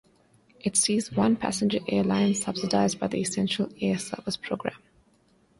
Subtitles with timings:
[0.59, 4.81] It sees one passenger airline, subsidized by the Essential Air Service program.